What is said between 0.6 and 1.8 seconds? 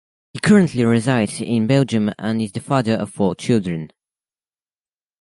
resides in